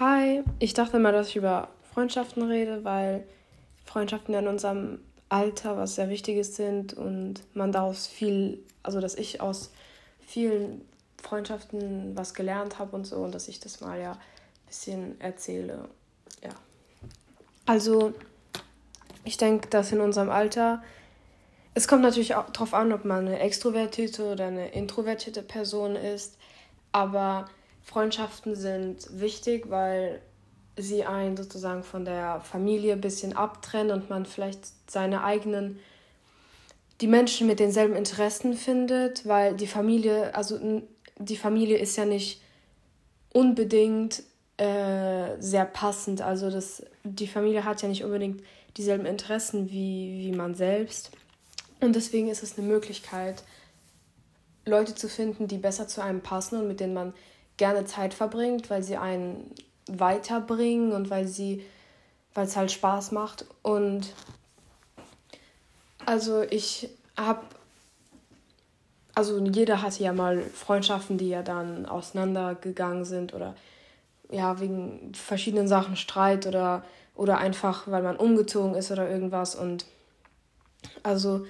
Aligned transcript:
Hi, 0.00 0.44
ich 0.60 0.74
dachte 0.74 1.00
mal, 1.00 1.12
dass 1.12 1.30
ich 1.30 1.36
über 1.36 1.70
Freundschaften 1.92 2.44
rede, 2.44 2.84
weil 2.84 3.26
Freundschaften 3.84 4.32
ja 4.32 4.38
in 4.38 4.46
unserem 4.46 5.00
Alter 5.28 5.76
was 5.76 5.96
sehr 5.96 6.08
Wichtiges 6.08 6.54
sind 6.54 6.94
und 6.94 7.42
man 7.52 7.72
daraus 7.72 8.06
viel, 8.06 8.62
also 8.84 9.00
dass 9.00 9.16
ich 9.16 9.40
aus 9.40 9.72
vielen 10.24 10.82
Freundschaften 11.20 12.16
was 12.16 12.32
gelernt 12.32 12.78
habe 12.78 12.94
und 12.94 13.06
so 13.06 13.16
und 13.16 13.34
dass 13.34 13.48
ich 13.48 13.58
das 13.58 13.80
mal 13.80 14.00
ja 14.00 14.12
ein 14.12 14.66
bisschen 14.68 15.20
erzähle. 15.20 15.88
Ja. 16.44 16.50
Also, 17.66 18.12
ich 19.24 19.36
denke, 19.36 19.68
dass 19.68 19.90
in 19.90 20.00
unserem 20.00 20.30
Alter, 20.30 20.80
es 21.74 21.88
kommt 21.88 22.02
natürlich 22.02 22.36
auch 22.36 22.50
darauf 22.50 22.72
an, 22.72 22.92
ob 22.92 23.04
man 23.04 23.26
eine 23.26 23.40
extrovertierte 23.40 24.30
oder 24.30 24.46
eine 24.46 24.68
introvertierte 24.68 25.42
Person 25.42 25.96
ist, 25.96 26.38
aber 26.92 27.48
Freundschaften 27.88 28.54
sind 28.54 29.08
wichtig, 29.18 29.70
weil 29.70 30.20
sie 30.76 31.06
einen 31.06 31.38
sozusagen 31.38 31.82
von 31.82 32.04
der 32.04 32.42
Familie 32.42 32.92
ein 32.92 33.00
bisschen 33.00 33.34
abtrennen 33.34 33.90
und 33.90 34.10
man 34.10 34.26
vielleicht 34.26 34.60
seine 34.90 35.24
eigenen, 35.24 35.78
die 37.00 37.06
Menschen 37.06 37.46
mit 37.46 37.60
denselben 37.60 37.96
Interessen 37.96 38.52
findet, 38.52 39.26
weil 39.26 39.56
die 39.56 39.66
Familie, 39.66 40.34
also 40.34 40.82
die 41.18 41.38
Familie 41.38 41.78
ist 41.78 41.96
ja 41.96 42.04
nicht 42.04 42.42
unbedingt 43.32 44.22
äh, 44.58 45.40
sehr 45.40 45.64
passend. 45.64 46.20
Also 46.20 46.50
das, 46.50 46.82
die 47.04 47.26
Familie 47.26 47.64
hat 47.64 47.80
ja 47.80 47.88
nicht 47.88 48.04
unbedingt 48.04 48.42
dieselben 48.76 49.06
Interessen 49.06 49.70
wie, 49.70 50.26
wie 50.26 50.36
man 50.36 50.54
selbst. 50.54 51.10
Und 51.80 51.96
deswegen 51.96 52.28
ist 52.28 52.42
es 52.42 52.58
eine 52.58 52.68
Möglichkeit, 52.68 53.44
Leute 54.66 54.94
zu 54.94 55.08
finden, 55.08 55.48
die 55.48 55.56
besser 55.56 55.88
zu 55.88 56.02
einem 56.02 56.20
passen 56.20 56.60
und 56.60 56.68
mit 56.68 56.80
denen 56.80 56.92
man 56.92 57.14
gerne 57.58 57.84
Zeit 57.84 58.14
verbringt, 58.14 58.70
weil 58.70 58.82
sie 58.82 58.96
einen 58.96 59.52
weiterbringen 59.86 60.92
und 60.92 61.10
weil 61.10 61.26
sie, 61.26 61.64
weil 62.34 62.46
es 62.46 62.56
halt 62.56 62.72
Spaß 62.72 63.12
macht. 63.12 63.44
Und 63.62 64.14
also 66.06 66.42
ich 66.42 66.88
habe, 67.16 67.42
also 69.14 69.38
jeder 69.44 69.82
hatte 69.82 70.02
ja 70.02 70.12
mal 70.12 70.42
Freundschaften, 70.42 71.18
die 71.18 71.28
ja 71.28 71.42
dann 71.42 71.84
auseinandergegangen 71.84 73.04
sind 73.04 73.34
oder 73.34 73.54
ja, 74.30 74.60
wegen 74.60 75.12
verschiedenen 75.14 75.68
Sachen 75.68 75.96
Streit 75.96 76.46
oder, 76.46 76.84
oder 77.14 77.38
einfach, 77.38 77.88
weil 77.88 78.02
man 78.02 78.16
umgezogen 78.16 78.74
ist 78.74 78.90
oder 78.90 79.08
irgendwas. 79.08 79.54
Und 79.54 79.86
also 81.02 81.46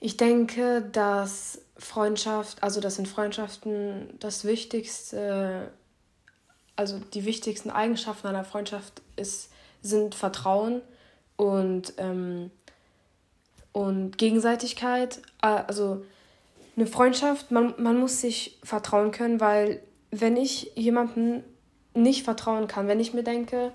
ich 0.00 0.16
denke, 0.16 0.82
dass 0.92 1.60
Freundschaft, 1.76 2.62
also 2.62 2.80
das 2.80 2.96
sind 2.96 3.08
Freundschaften 3.08 4.16
das 4.20 4.44
Wichtigste 4.44 5.72
also 6.76 6.98
die 6.98 7.24
wichtigsten 7.24 7.70
Eigenschaften 7.70 8.26
einer 8.26 8.44
Freundschaft 8.44 9.02
ist, 9.16 9.50
sind 9.82 10.14
Vertrauen 10.14 10.82
und, 11.36 11.94
ähm, 11.98 12.50
und 13.72 14.18
Gegenseitigkeit. 14.18 15.20
Also 15.40 16.04
eine 16.76 16.86
Freundschaft, 16.86 17.50
man, 17.50 17.74
man 17.78 17.98
muss 17.98 18.20
sich 18.20 18.58
vertrauen 18.62 19.12
können, 19.12 19.40
weil 19.40 19.80
wenn 20.10 20.36
ich 20.36 20.72
jemandem 20.74 21.44
nicht 21.94 22.24
vertrauen 22.24 22.66
kann, 22.66 22.88
wenn 22.88 23.00
ich 23.00 23.14
mir 23.14 23.22
denke, 23.22 23.72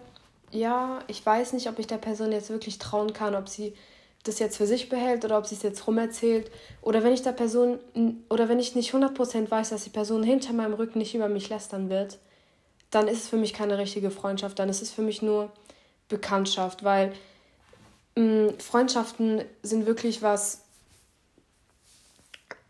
ja, 0.51 0.99
ich 1.07 1.25
weiß 1.25 1.53
nicht, 1.53 1.69
ob 1.69 1.79
ich 1.79 1.87
der 1.87 1.97
Person 1.97 2.31
jetzt 2.31 2.49
wirklich 2.49 2.79
trauen 2.79 3.13
kann, 3.13 3.35
ob 3.35 3.47
sie 3.47 3.73
das 4.23 4.39
jetzt 4.39 4.57
für 4.57 4.67
sich 4.67 4.89
behält 4.89 5.23
oder 5.23 5.37
ob 5.37 5.47
sie 5.47 5.55
es 5.55 5.63
jetzt 5.63 5.87
rumerzählt. 5.87 6.51
Oder 6.81 7.03
wenn 7.03 7.13
ich 7.13 7.21
der 7.21 7.31
Person, 7.31 7.79
oder 8.29 8.49
wenn 8.49 8.59
ich 8.59 8.75
nicht 8.75 8.93
100% 8.93 9.49
weiß, 9.49 9.69
dass 9.69 9.85
die 9.85 9.89
Person 9.89 10.23
hinter 10.23 10.53
meinem 10.53 10.73
Rücken 10.73 10.99
nicht 10.99 11.15
über 11.15 11.29
mich 11.29 11.49
lästern 11.49 11.89
wird, 11.89 12.19
dann 12.91 13.07
ist 13.07 13.23
es 13.23 13.29
für 13.29 13.37
mich 13.37 13.53
keine 13.53 13.77
richtige 13.77 14.11
Freundschaft, 14.11 14.59
dann 14.59 14.69
ist 14.69 14.81
es 14.81 14.91
für 14.91 15.03
mich 15.03 15.21
nur 15.21 15.51
Bekanntschaft, 16.07 16.83
weil 16.83 17.13
mh, 18.15 18.23
mm, 18.23 18.59
Freundschaften 18.59 19.43
sind 19.63 19.85
wirklich 19.85 20.21
was, 20.21 20.63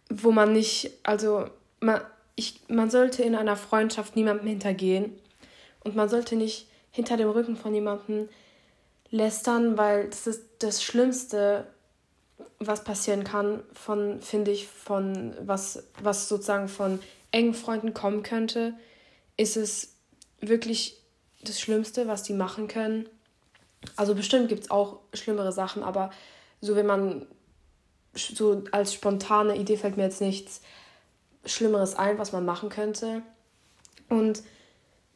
wo 0.10 0.32
man 0.32 0.54
nicht, 0.54 0.92
also 1.04 1.46
man, 1.80 2.02
ich, 2.36 2.62
man 2.68 2.90
sollte 2.90 3.24
in 3.24 3.36
einer 3.36 3.56
Freundschaft 3.56 4.16
niemandem 4.16 4.48
hintergehen 4.48 5.18
und 5.84 5.96
man 5.96 6.10
sollte 6.10 6.36
nicht 6.36 6.68
hinter 6.92 7.18
dem 7.18 7.30
Rücken 7.30 7.56
von 7.56 7.74
jemandem 7.74 8.28
lästern, 9.12 9.78
weil 9.78 10.10
das 10.10 10.28
ist 10.28 10.44
das 10.60 10.84
Schlimmste, 10.84 11.68
was 12.60 12.84
passieren 12.84 13.24
kann, 13.24 13.64
von, 13.74 14.22
finde 14.22 14.52
ich, 14.52 14.68
von 14.68 15.36
was, 15.42 15.84
was 16.02 16.28
sozusagen 16.28 16.68
von 16.68 17.00
engen 17.32 17.54
Freunden 17.54 17.94
kommen 17.94 18.24
könnte, 18.24 18.74
ist 19.38 19.58
es 19.58 19.94
wirklich 20.42 21.02
das 21.42 21.60
Schlimmste, 21.60 22.08
was 22.08 22.24
die 22.24 22.34
machen 22.34 22.68
können. 22.68 23.08
Also 23.96 24.14
bestimmt 24.14 24.50
gibt 24.50 24.64
es 24.64 24.72
auch 24.72 25.00
schlimmere 25.14 25.52
Sachen, 25.52 25.84
aber 25.84 26.12
so 26.62 26.76
wenn 26.76 26.86
man 26.86 27.26
so 28.14 28.64
als 28.72 28.94
spontane 28.94 29.56
Idee 29.56 29.78
fällt 29.78 29.98
mir 29.98 30.04
jetzt 30.04 30.22
nichts 30.22 30.62
Schlimmeres 31.46 31.96
ein, 31.96 32.18
was 32.18 32.32
man 32.32 32.44
machen 32.44 32.70
könnte. 32.70 33.22
Und 34.10 34.44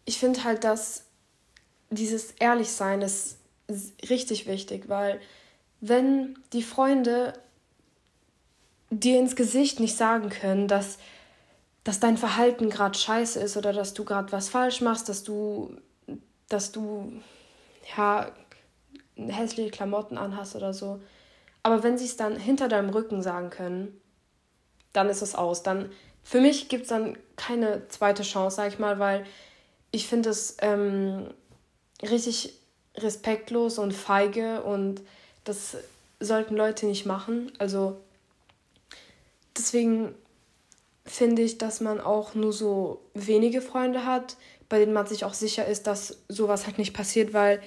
ich 0.06 0.20
finde 0.20 0.44
halt, 0.44 0.64
dass 0.64 1.04
dieses 1.90 2.32
Ehrlichsein 2.32 3.02
ist 3.02 3.38
richtig 4.10 4.48
wichtig, 4.48 4.90
weil 4.90 5.20
wenn 5.82 6.38
die 6.54 6.64
Freunde 6.64 7.34
dir 8.90 9.20
ins 9.20 9.36
Gesicht 9.36 9.80
nicht 9.80 9.98
sagen 9.98 10.30
können, 10.30 10.68
dass 10.68 10.98
dass 11.84 12.00
dein 12.00 12.18
Verhalten 12.18 12.70
gerade 12.70 12.98
scheiße 12.98 13.40
ist 13.40 13.58
oder 13.58 13.74
dass 13.74 13.94
du 13.94 14.06
gerade 14.06 14.32
was 14.32 14.50
falsch 14.50 14.82
machst, 14.82 15.10
dass 15.10 15.24
du, 15.24 15.76
dass 16.48 16.72
du, 16.72 17.12
ja, 17.98 18.32
hässliche 19.16 19.70
Klamotten 19.70 20.18
anhast 20.18 20.56
oder 20.56 20.74
so. 20.74 21.02
Aber 21.62 21.84
wenn 21.84 21.98
sie 21.98 22.06
es 22.06 22.18
dann 22.18 22.38
hinter 22.38 22.68
deinem 22.68 22.90
Rücken 22.90 23.22
sagen 23.22 23.50
können, 23.50 24.00
dann 24.94 25.10
ist 25.10 25.22
es 25.22 25.36
aus. 25.36 25.64
Dann, 25.64 25.92
für 26.24 26.40
mich 26.40 26.70
gibt 26.70 26.84
es 26.84 26.90
dann 26.90 27.18
keine 27.36 27.88
zweite 27.90 28.24
Chance, 28.24 28.56
sag 28.56 28.70
ich 28.70 28.80
mal, 28.80 29.00
weil 29.00 29.26
ich 29.92 30.08
finde 30.08 30.30
es 30.30 30.58
ähm, 30.62 31.28
richtig 32.02 32.60
respektlos 32.98 33.80
und 33.80 33.92
feige 33.94 34.62
und 34.64 35.02
das 35.44 35.78
sollten 36.20 36.56
Leute 36.56 36.86
nicht 36.86 37.06
machen. 37.06 37.52
Also 37.58 37.98
deswegen 39.58 40.14
finde 41.06 41.42
ich, 41.42 41.58
dass 41.58 41.82
man 41.82 42.00
auch 42.00 42.34
nur 42.34 42.54
so 42.54 43.02
wenige 43.14 43.62
Freunde 43.62 44.06
hat, 44.06 44.38
bei 44.70 44.80
denen 44.80 44.94
man 44.94 45.08
sich 45.08 45.26
auch 45.26 45.34
sicher 45.34 45.68
ist, 45.68 45.88
dass 45.88 46.20
sowas 46.30 46.66
halt 46.66 46.78
nicht 46.78 46.94
passiert, 46.94 47.34
weil 47.34 47.62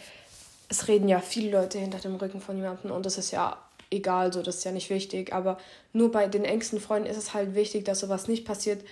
es 0.69 0.88
reden 0.88 1.09
ja 1.09 1.20
viele 1.20 1.50
Leute 1.50 1.78
hinter 1.78 1.98
dem 1.98 2.16
Rücken 2.16 2.41
von 2.41 2.56
jemandem 2.56 2.91
und 2.91 3.06
das 3.06 3.19
ist 3.19 3.31
ja 3.31 3.58
egal, 3.91 4.32
so 4.32 4.43
das 4.43 4.56
ist 4.56 4.64
ja 4.64 4.72
nicht 4.72 4.91
wichtig, 4.91 5.32
aber 5.32 5.58
nur 5.93 6.10
bei 6.10 6.26
den 6.26 6.44
engsten 6.44 6.81
Freunden 6.81 7.08
ist 7.08 7.16
es 7.16 7.34
halt 7.34 7.54
wichtig, 7.54 7.84
dass 7.84 8.00
sowas 8.00 8.26
nicht 8.26 8.44
passiert, 8.44 8.82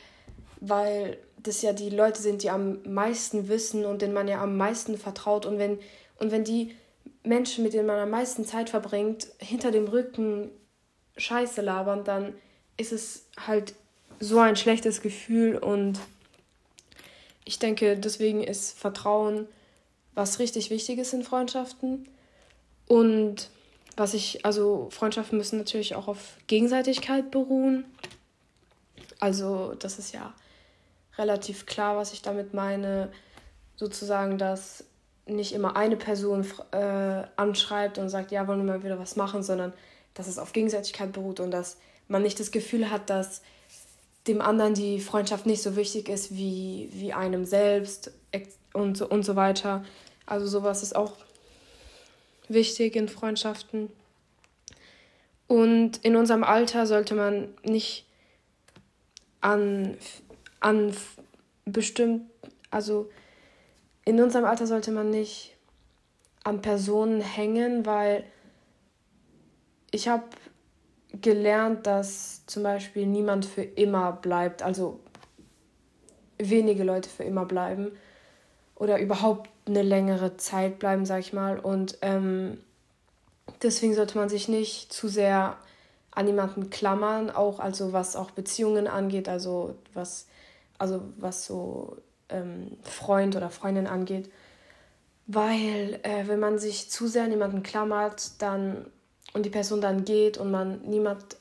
weil 0.61 1.19
das 1.43 1.63
ja 1.63 1.73
die 1.73 1.91
Leute 1.91 2.23
sind, 2.23 2.43
die 2.43 2.51
am 2.51 2.79
meisten 2.85 3.49
wissen 3.49 3.85
und 3.85 4.03
denen 4.03 4.15
man 4.15 4.29
ja 4.29 4.41
am 4.41 4.57
meisten 4.57 4.97
vertraut 4.97 5.47
und 5.47 5.59
wenn 5.59 5.79
und 6.19 6.31
wenn 6.31 6.45
die 6.45 6.75
Menschen, 7.23 7.65
mit 7.65 7.73
denen 7.73 7.87
man 7.87 7.99
am 7.99 8.11
meisten 8.11 8.45
Zeit 8.45 8.71
verbringt, 8.71 9.29
hinter 9.39 9.71
dem 9.71 9.87
Rücken 9.89 10.51
Scheiße 11.17 11.61
labern, 11.61 12.05
dann 12.05 12.35
ist 12.77 12.93
es 12.93 13.27
halt 13.47 13.75
so 14.21 14.39
ein 14.39 14.57
schlechtes 14.57 15.01
Gefühl 15.01 15.57
und 15.57 15.99
ich 17.45 17.59
denke, 17.59 17.97
deswegen 17.97 18.43
ist 18.43 18.79
Vertrauen 18.79 19.47
was 20.15 20.39
richtig 20.39 20.71
Wichtiges 20.71 21.13
in 21.13 21.23
Freundschaften. 21.23 22.09
Und 22.87 23.51
was 23.97 24.15
ich, 24.15 24.45
also 24.45 24.89
Freundschaften 24.91 25.39
müssen 25.39 25.59
natürlich 25.59 25.95
auch 25.95 26.09
auf 26.09 26.37
Gegenseitigkeit 26.47 27.31
beruhen. 27.31 27.85
Also 29.21 29.75
das 29.75 29.99
ist 29.99 30.13
ja 30.13 30.35
relativ 31.17 31.67
klar, 31.67 31.97
was 31.97 32.13
ich 32.13 32.23
damit 32.23 32.55
meine. 32.55 33.13
Sozusagen, 33.77 34.39
dass 34.39 34.85
nicht 35.27 35.53
immer 35.53 35.77
eine 35.77 35.97
Person 35.97 36.47
äh, 36.73 37.23
anschreibt 37.37 37.99
und 37.99 38.09
sagt, 38.09 38.31
ja, 38.31 38.47
wollen 38.47 38.65
wir 38.65 38.75
mal 38.75 38.85
wieder 38.85 38.99
was 38.99 39.17
machen, 39.17 39.43
sondern 39.43 39.73
dass 40.13 40.29
es 40.29 40.39
auf 40.39 40.53
Gegenseitigkeit 40.53 41.13
beruht 41.13 41.41
und 41.41 41.51
dass 41.51 41.79
man 42.09 42.23
nicht 42.23 42.39
das 42.39 42.51
Gefühl 42.51 42.91
hat, 42.91 43.11
dass 43.11 43.43
dem 44.27 44.41
anderen 44.41 44.75
die 44.75 45.01
Freundschaft 45.01 45.47
nicht 45.47 45.63
so 45.63 45.77
wichtig 45.77 46.09
ist 46.09 46.35
wie, 46.35 46.89
wie 46.93 47.13
einem 47.13 47.45
selbst 47.45 48.13
und 48.73 48.97
so, 48.97 49.09
und 49.09 49.25
so 49.25 49.37
weiter. 49.37 49.85
Also 50.27 50.47
sowas 50.47 50.83
ist 50.83 50.97
auch 50.97 51.13
wichtig 52.49 52.97
in 52.97 53.09
Freundschaften. 53.09 53.91
Und 55.47 55.99
in 55.99 56.17
unserem 56.17 56.43
Alter 56.43 56.87
sollte 56.87 57.15
man 57.15 57.49
nicht 57.63 58.07
an, 59.41 59.97
an 60.61 60.97
bestimmt, 61.67 62.31
also 62.71 63.11
in 64.05 64.21
unserem 64.21 64.45
Alter 64.45 64.67
sollte 64.67 64.91
man 64.91 65.11
nicht 65.11 65.57
an 66.43 66.61
Personen 66.61 67.21
hängen, 67.21 67.87
weil 67.87 68.25
ich 69.91 70.09
habe 70.09 70.25
gelernt, 71.13 71.87
dass 71.87 72.45
zum 72.47 72.63
Beispiel 72.63 73.07
niemand 73.07 73.47
für 73.47 73.63
immer 73.63 74.13
bleibt, 74.13 74.63
also 74.63 75.01
wenige 76.39 76.85
Leute 76.85 77.09
für 77.09 77.25
immer 77.25 77.45
bleiben. 77.47 77.93
oder 78.77 78.99
überhaupt 79.01 79.51
eine 79.67 79.83
längere 79.83 80.37
Zeit 80.37 80.81
bleiben, 80.81 81.07
sag 81.07 81.21
ich 81.21 81.33
mal. 81.33 81.59
Und 81.61 81.97
ähm, 82.03 82.59
deswegen 83.63 83.95
sollte 83.95 84.19
man 84.19 84.29
sich 84.29 84.49
nicht 84.49 84.93
zu 84.93 85.09
sehr 85.09 85.57
an 86.11 86.27
jemanden 86.27 86.71
klammern, 86.71 87.31
auch 87.31 87.61
also 87.61 87.93
was 87.93 88.17
auch 88.17 88.33
Beziehungen 88.33 88.89
angeht, 88.89 89.29
also 89.29 89.77
was, 89.95 90.27
also 90.77 91.03
was 91.17 91.47
so 91.47 91.97
ähm, 92.29 92.77
Freund 92.83 93.37
oder 93.37 93.51
Freundin 93.51 93.87
angeht. 93.87 94.31
Weil 95.27 96.01
äh, 96.03 96.27
wenn 96.27 96.41
man 96.41 96.59
sich 96.59 96.91
zu 96.91 97.07
sehr 97.07 97.25
an 97.25 97.31
jemanden 97.31 97.63
klammert, 97.63 98.43
dann 98.43 98.87
und 99.33 99.45
die 99.45 99.51
Person 99.51 99.81
dann 99.81 100.05
geht 100.05 100.39
und 100.39 100.51
man 100.51 100.81
niemand 100.83 101.37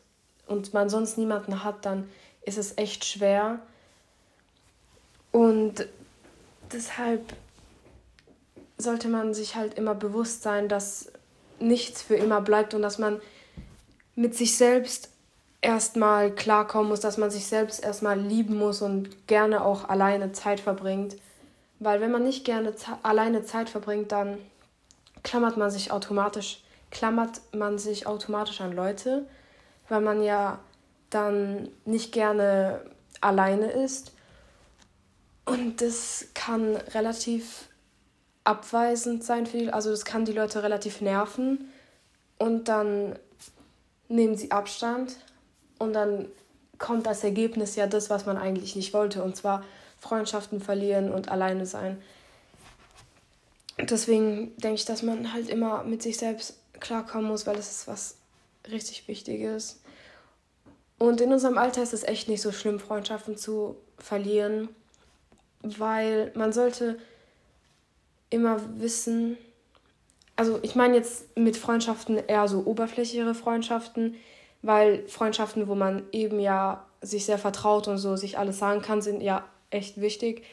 und 0.47 0.73
man 0.73 0.89
sonst 0.89 1.17
niemanden 1.17 1.63
hat, 1.63 1.85
dann 1.85 2.09
ist 2.41 2.57
es 2.57 2.77
echt 2.77 3.05
schwer. 3.05 3.59
Und 5.31 5.87
deshalb 6.71 7.33
sollte 8.77 9.07
man 9.07 9.33
sich 9.33 9.55
halt 9.55 9.75
immer 9.75 9.95
bewusst 9.95 10.43
sein, 10.43 10.67
dass 10.67 11.11
nichts 11.59 12.01
für 12.01 12.15
immer 12.15 12.41
bleibt 12.41 12.73
und 12.73 12.81
dass 12.81 12.97
man 12.97 13.21
mit 14.15 14.35
sich 14.35 14.57
selbst 14.57 15.09
erstmal 15.63 16.29
klarkommen 16.31 16.89
muss, 16.89 16.99
dass 16.99 17.17
man 17.17 17.31
sich 17.31 17.47
selbst 17.47 17.83
erstmal 17.83 18.19
lieben 18.19 18.57
muss 18.57 18.81
und 18.81 19.27
gerne 19.27 19.63
auch 19.63 19.87
alleine 19.87 20.33
Zeit 20.33 20.59
verbringt. 20.59 21.15
Weil 21.79 22.01
wenn 22.01 22.11
man 22.11 22.23
nicht 22.23 22.45
gerne 22.45 22.73
alleine 23.01 23.43
Zeit 23.43 23.69
verbringt, 23.69 24.11
dann 24.11 24.37
klammert 25.23 25.57
man 25.57 25.71
sich 25.71 25.91
automatisch, 25.91 26.61
klammert 26.91 27.41
man 27.53 27.79
sich 27.79 28.05
automatisch 28.05 28.61
an 28.61 28.73
Leute, 28.73 29.25
weil 29.87 30.01
man 30.01 30.21
ja 30.21 30.59
dann 31.09 31.69
nicht 31.85 32.11
gerne 32.11 32.81
alleine 33.21 33.71
ist. 33.71 34.11
Und 35.45 35.81
das 35.81 36.27
kann 36.33 36.75
relativ 36.75 37.69
abweisend 38.43 39.23
sein 39.23 39.45
für 39.45 39.57
die, 39.57 39.71
also 39.71 39.91
das 39.91 40.03
kann 40.03 40.25
die 40.25 40.33
Leute 40.33 40.63
relativ 40.63 40.99
nerven 40.99 41.71
und 42.37 42.67
dann 42.67 43.17
nehmen 44.09 44.35
sie 44.35 44.51
Abstand 44.51 45.15
und 45.79 45.93
dann 45.93 46.27
kommt 46.77 47.07
als 47.07 47.23
Ergebnis 47.23 47.75
ja 47.75 47.87
das, 47.87 48.09
was 48.09 48.25
man 48.25 48.37
eigentlich 48.37 48.75
nicht 48.75 48.93
wollte 48.93 49.23
und 49.23 49.35
zwar 49.35 49.63
Freundschaften 49.99 50.59
verlieren 50.59 51.11
und 51.11 51.29
alleine 51.29 51.65
sein. 51.65 52.01
Deswegen 53.77 54.55
denke 54.57 54.75
ich, 54.75 54.85
dass 54.85 55.01
man 55.01 55.33
halt 55.33 55.49
immer 55.49 55.83
mit 55.83 56.03
sich 56.03 56.17
selbst 56.17 56.57
klarkommen 56.79 57.27
muss, 57.27 57.47
weil 57.47 57.55
das 57.55 57.71
ist 57.71 57.87
was 57.87 58.17
richtig 58.69 59.07
Wichtiges. 59.07 59.81
Und 60.99 61.21
in 61.21 61.33
unserem 61.33 61.57
Alter 61.57 61.81
ist 61.81 61.93
es 61.93 62.03
echt 62.03 62.29
nicht 62.29 62.41
so 62.41 62.51
schlimm, 62.51 62.79
Freundschaften 62.79 63.37
zu 63.37 63.77
verlieren, 63.97 64.69
weil 65.61 66.31
man 66.35 66.53
sollte 66.53 66.99
immer 68.29 68.59
wissen, 68.79 69.37
also 70.35 70.59
ich 70.61 70.75
meine 70.75 70.95
jetzt 70.95 71.37
mit 71.37 71.57
Freundschaften 71.57 72.17
eher 72.27 72.47
so 72.47 72.63
oberflächlichere 72.65 73.35
Freundschaften, 73.35 74.15
weil 74.63 75.07
Freundschaften, 75.07 75.67
wo 75.67 75.75
man 75.75 76.03
eben 76.11 76.39
ja 76.39 76.85
sich 77.01 77.25
sehr 77.25 77.37
vertraut 77.37 77.87
und 77.87 77.99
so 77.99 78.15
sich 78.15 78.39
alles 78.39 78.57
sagen 78.57 78.81
kann, 78.81 79.01
sind 79.01 79.21
ja 79.21 79.45
echt 79.69 80.01
wichtig. 80.01 80.43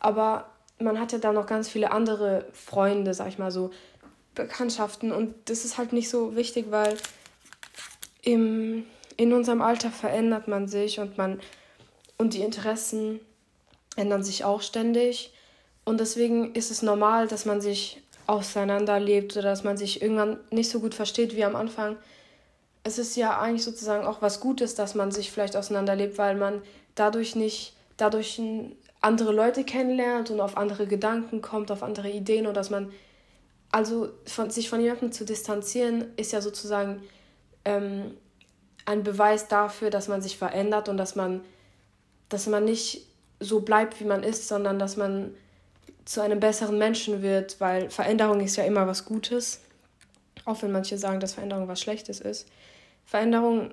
Aber 0.00 0.46
man 0.78 0.98
hat 0.98 1.12
ja 1.12 1.18
dann 1.18 1.34
noch 1.34 1.46
ganz 1.46 1.68
viele 1.68 1.92
andere 1.92 2.46
Freunde, 2.52 3.14
sag 3.14 3.28
ich 3.28 3.38
mal 3.38 3.52
so, 3.52 3.70
Bekanntschaften 4.34 5.12
und 5.12 5.34
das 5.46 5.64
ist 5.64 5.76
halt 5.76 5.92
nicht 5.92 6.08
so 6.08 6.36
wichtig, 6.36 6.66
weil 6.70 6.96
im, 8.22 8.84
in 9.16 9.32
unserem 9.32 9.60
Alter 9.60 9.90
verändert 9.90 10.48
man 10.48 10.68
sich 10.68 10.98
und 10.98 11.18
man 11.18 11.40
und 12.16 12.34
die 12.34 12.42
Interessen 12.42 13.20
ändern 13.96 14.22
sich 14.22 14.44
auch 14.44 14.62
ständig. 14.62 15.32
Und 15.84 16.00
deswegen 16.00 16.54
ist 16.54 16.70
es 16.70 16.82
normal, 16.82 17.28
dass 17.28 17.44
man 17.44 17.60
sich 17.60 18.02
auseinanderlebt 18.26 19.32
oder 19.36 19.50
dass 19.50 19.64
man 19.64 19.76
sich 19.76 20.00
irgendwann 20.02 20.38
nicht 20.50 20.70
so 20.70 20.80
gut 20.80 20.94
versteht 20.94 21.34
wie 21.34 21.44
am 21.44 21.56
Anfang. 21.56 21.96
Es 22.82 22.98
ist 22.98 23.16
ja 23.16 23.38
eigentlich 23.38 23.64
sozusagen 23.64 24.06
auch 24.06 24.22
was 24.22 24.40
Gutes, 24.40 24.74
dass 24.74 24.94
man 24.94 25.10
sich 25.10 25.30
vielleicht 25.30 25.56
auseinanderlebt, 25.56 26.18
weil 26.18 26.36
man 26.36 26.62
dadurch 26.94 27.36
nicht, 27.36 27.74
dadurch 27.96 28.40
andere 29.00 29.32
Leute 29.32 29.64
kennenlernt 29.64 30.30
und 30.30 30.40
auf 30.40 30.56
andere 30.56 30.86
Gedanken 30.86 31.42
kommt, 31.42 31.70
auf 31.70 31.82
andere 31.82 32.10
Ideen 32.10 32.46
und 32.46 32.54
dass 32.54 32.70
man, 32.70 32.92
also 33.70 34.08
von, 34.26 34.50
sich 34.50 34.68
von 34.68 34.80
jemandem 34.80 35.12
zu 35.12 35.24
distanzieren, 35.24 36.06
ist 36.16 36.32
ja 36.32 36.40
sozusagen 36.40 37.02
ähm, 37.64 38.16
ein 38.84 39.02
Beweis 39.02 39.48
dafür, 39.48 39.90
dass 39.90 40.08
man 40.08 40.22
sich 40.22 40.36
verändert 40.36 40.88
und 40.88 40.96
dass 40.96 41.16
man, 41.16 41.42
dass 42.28 42.46
man 42.46 42.64
nicht 42.64 43.06
so 43.40 43.60
bleibt, 43.60 44.00
wie 44.00 44.04
man 44.04 44.22
ist, 44.22 44.48
sondern 44.48 44.78
dass 44.78 44.96
man 44.96 45.34
zu 46.04 46.20
einem 46.20 46.40
besseren 46.40 46.78
Menschen 46.78 47.22
wird, 47.22 47.60
weil 47.60 47.90
Veränderung 47.90 48.40
ist 48.40 48.56
ja 48.56 48.64
immer 48.64 48.86
was 48.86 49.04
Gutes, 49.04 49.60
auch 50.44 50.62
wenn 50.62 50.72
manche 50.72 50.98
sagen, 50.98 51.20
dass 51.20 51.34
Veränderung 51.34 51.68
was 51.68 51.80
Schlechtes 51.80 52.20
ist. 52.20 52.48
Veränderung 53.04 53.72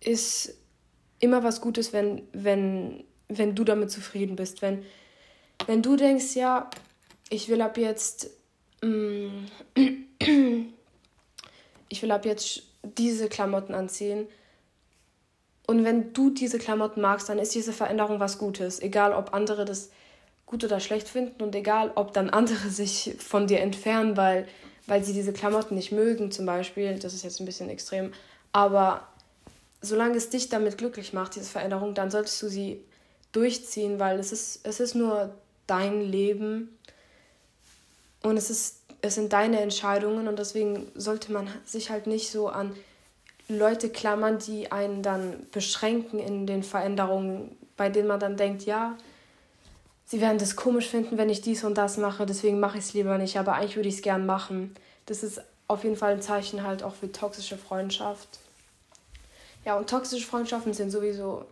ist 0.00 0.54
immer 1.20 1.42
was 1.42 1.60
Gutes, 1.60 1.92
wenn, 1.92 2.22
wenn, 2.32 3.04
wenn 3.28 3.54
du 3.54 3.64
damit 3.64 3.90
zufrieden 3.90 4.36
bist. 4.36 4.62
Wenn, 4.62 4.84
wenn 5.66 5.82
du 5.82 5.96
denkst, 5.96 6.34
ja, 6.34 6.70
ich 7.28 7.48
will 7.48 7.60
ab 7.60 7.76
jetzt, 7.76 8.30
mm, 8.82 9.46
ich 11.88 12.02
will 12.02 12.10
ab 12.10 12.24
jetzt 12.24 12.62
diese 12.82 13.28
Klamotten 13.28 13.74
anziehen. 13.74 14.26
Und 15.66 15.84
wenn 15.84 16.12
du 16.12 16.30
diese 16.30 16.58
Klamotten 16.58 17.00
magst, 17.00 17.28
dann 17.28 17.38
ist 17.38 17.54
diese 17.54 17.72
Veränderung 17.72 18.20
was 18.20 18.38
Gutes. 18.38 18.80
Egal, 18.80 19.12
ob 19.12 19.34
andere 19.34 19.64
das 19.64 19.90
gut 20.46 20.62
oder 20.62 20.78
schlecht 20.78 21.08
finden 21.08 21.42
und 21.42 21.54
egal, 21.56 21.90
ob 21.96 22.12
dann 22.12 22.30
andere 22.30 22.68
sich 22.70 23.16
von 23.18 23.46
dir 23.46 23.60
entfernen, 23.60 24.16
weil, 24.16 24.46
weil 24.86 25.04
sie 25.04 25.12
diese 25.12 25.32
Klamotten 25.32 25.74
nicht 25.74 25.92
mögen, 25.92 26.30
zum 26.30 26.46
Beispiel, 26.46 26.98
das 26.98 27.14
ist 27.14 27.24
jetzt 27.24 27.40
ein 27.40 27.46
bisschen 27.46 27.68
extrem, 27.68 28.12
aber 28.52 29.06
solange 29.82 30.16
es 30.16 30.30
dich 30.30 30.48
damit 30.48 30.78
glücklich 30.78 31.12
macht, 31.12 31.36
diese 31.36 31.50
Veränderung, 31.50 31.94
dann 31.94 32.10
solltest 32.10 32.40
du 32.42 32.48
sie 32.48 32.82
durchziehen, 33.32 33.98
weil 33.98 34.18
es 34.18 34.32
ist, 34.32 34.60
es 34.64 34.80
ist 34.80 34.94
nur 34.94 35.34
dein 35.66 36.00
Leben 36.00 36.76
und 38.22 38.36
es, 38.36 38.50
ist, 38.50 38.80
es 39.02 39.14
sind 39.14 39.32
deine 39.32 39.60
Entscheidungen 39.60 40.28
und 40.28 40.38
deswegen 40.38 40.88
sollte 40.94 41.32
man 41.32 41.48
sich 41.64 41.90
halt 41.90 42.06
nicht 42.06 42.30
so 42.30 42.48
an 42.48 42.74
Leute 43.48 43.90
klammern, 43.90 44.38
die 44.38 44.72
einen 44.72 45.02
dann 45.02 45.46
beschränken 45.52 46.18
in 46.18 46.46
den 46.46 46.62
Veränderungen, 46.62 47.56
bei 47.76 47.88
denen 47.88 48.08
man 48.08 48.18
dann 48.18 48.36
denkt, 48.36 48.62
ja, 48.64 48.96
sie 50.06 50.20
werden 50.20 50.38
das 50.38 50.56
komisch 50.56 50.88
finden, 50.88 51.18
wenn 51.18 51.28
ich 51.28 51.42
dies 51.42 51.62
und 51.62 51.76
das 51.76 51.98
mache, 51.98 52.26
deswegen 52.26 52.58
mache 52.58 52.78
ich 52.78 52.84
es 52.84 52.94
lieber 52.94 53.18
nicht, 53.18 53.38
aber 53.38 53.54
eigentlich 53.54 53.76
würde 53.76 53.88
ich 53.88 53.96
es 53.96 54.02
gern 54.02 54.26
machen. 54.26 54.74
Das 55.06 55.22
ist 55.22 55.40
auf 55.68 55.84
jeden 55.84 55.96
Fall 55.96 56.12
ein 56.12 56.22
Zeichen 56.22 56.62
halt 56.62 56.82
auch 56.82 56.94
für 56.94 57.10
toxische 57.10 57.56
Freundschaft. 57.56 58.38
Ja, 59.64 59.76
und 59.76 59.90
toxische 59.90 60.26
Freundschaften 60.26 60.74
sind 60.74 60.90
sowieso 60.90 61.44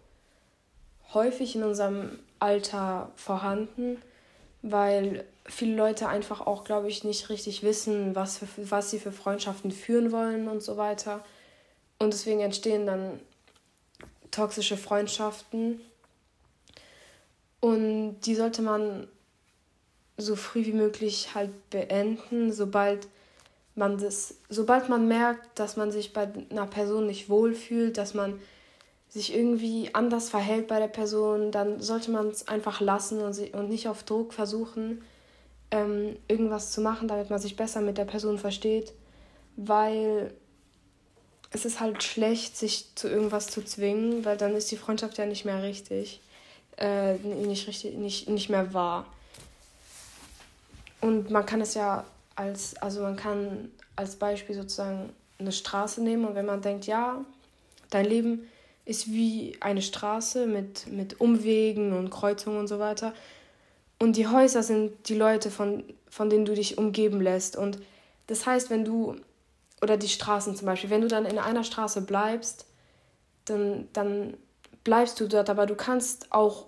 häufig 1.12 1.56
in 1.56 1.64
unserem 1.64 2.18
Alter 2.38 3.10
vorhanden, 3.16 4.00
weil 4.62 5.24
viele 5.46 5.76
Leute 5.76 6.08
einfach 6.08 6.40
auch, 6.40 6.64
glaube 6.64 6.88
ich, 6.88 7.04
nicht 7.04 7.28
richtig 7.28 7.62
wissen, 7.62 8.14
was, 8.14 8.38
für, 8.38 8.46
was 8.70 8.90
sie 8.90 8.98
für 8.98 9.12
Freundschaften 9.12 9.70
führen 9.70 10.12
wollen 10.12 10.48
und 10.48 10.62
so 10.62 10.76
weiter. 10.76 11.24
Und 11.98 12.12
deswegen 12.12 12.40
entstehen 12.40 12.86
dann 12.86 13.20
toxische 14.30 14.76
Freundschaften 14.76 15.80
und 17.60 18.20
die 18.20 18.34
sollte 18.34 18.60
man 18.60 19.08
so 20.16 20.36
früh 20.36 20.66
wie 20.66 20.72
möglich 20.72 21.34
halt 21.34 21.50
beenden, 21.70 22.52
sobald 22.52 23.08
man 23.74 23.98
das, 23.98 24.34
sobald 24.48 24.88
man 24.88 25.08
merkt, 25.08 25.58
dass 25.58 25.76
man 25.76 25.90
sich 25.90 26.12
bei 26.12 26.28
einer 26.50 26.66
Person 26.66 27.06
nicht 27.06 27.28
wohlfühlt, 27.28 27.98
dass 27.98 28.14
man 28.14 28.40
sich 29.08 29.34
irgendwie 29.34 29.90
anders 29.94 30.28
verhält 30.28 30.66
bei 30.66 30.78
der 30.78 30.88
Person, 30.88 31.52
dann 31.52 31.80
sollte 31.80 32.10
man 32.10 32.28
es 32.28 32.48
einfach 32.48 32.80
lassen 32.80 33.20
und, 33.20 33.32
sie, 33.32 33.50
und 33.50 33.68
nicht 33.68 33.88
auf 33.88 34.02
Druck 34.02 34.32
versuchen, 34.32 35.02
ähm, 35.70 36.16
irgendwas 36.28 36.72
zu 36.72 36.80
machen, 36.80 37.08
damit 37.08 37.30
man 37.30 37.38
sich 37.38 37.56
besser 37.56 37.80
mit 37.80 37.98
der 37.98 38.04
Person 38.04 38.38
versteht, 38.38 38.92
weil 39.56 40.32
es 41.50 41.64
ist 41.64 41.80
halt 41.80 42.02
schlecht, 42.02 42.56
sich 42.56 42.94
zu 42.96 43.08
irgendwas 43.08 43.46
zu 43.46 43.64
zwingen, 43.64 44.24
weil 44.24 44.36
dann 44.36 44.56
ist 44.56 44.70
die 44.70 44.76
Freundschaft 44.76 45.18
ja 45.18 45.26
nicht 45.26 45.44
mehr 45.44 45.62
richtig 45.62 46.20
äh, 46.78 47.14
nicht, 47.14 47.68
richtig, 47.68 47.96
nicht, 47.96 48.28
nicht 48.28 48.48
mehr 48.48 48.72
wahr. 48.74 49.06
Und 51.00 51.30
man 51.30 51.46
kann 51.46 51.60
es 51.60 51.74
ja 51.74 52.04
als, 52.36 52.76
also 52.76 53.02
man 53.02 53.16
kann 53.16 53.70
als 53.96 54.16
Beispiel 54.16 54.54
sozusagen 54.54 55.12
eine 55.38 55.52
Straße 55.52 56.02
nehmen 56.02 56.24
und 56.24 56.34
wenn 56.34 56.46
man 56.46 56.62
denkt, 56.62 56.86
ja, 56.86 57.24
dein 57.90 58.06
Leben 58.06 58.48
ist 58.84 59.10
wie 59.10 59.56
eine 59.60 59.82
Straße 59.82 60.46
mit, 60.46 60.86
mit 60.88 61.20
Umwegen 61.20 61.92
und 61.92 62.10
Kreuzungen 62.10 62.58
und 62.58 62.66
so 62.66 62.78
weiter. 62.78 63.14
Und 63.98 64.16
die 64.16 64.26
Häuser 64.26 64.62
sind 64.62 65.08
die 65.08 65.14
Leute, 65.14 65.50
von, 65.50 65.84
von 66.08 66.28
denen 66.28 66.44
du 66.44 66.54
dich 66.54 66.76
umgeben 66.76 67.20
lässt. 67.20 67.56
Und 67.56 67.78
das 68.26 68.46
heißt, 68.46 68.70
wenn 68.70 68.84
du, 68.84 69.16
oder 69.80 69.96
die 69.96 70.08
Straßen 70.08 70.56
zum 70.56 70.66
Beispiel, 70.66 70.90
wenn 70.90 71.00
du 71.00 71.08
dann 71.08 71.24
in 71.24 71.38
einer 71.38 71.64
Straße 71.64 72.02
bleibst, 72.02 72.66
dann, 73.46 73.88
dann 73.92 74.36
bleibst 74.82 75.20
du 75.20 75.28
dort, 75.28 75.48
aber 75.48 75.66
du 75.66 75.74
kannst 75.74 76.32
auch 76.32 76.66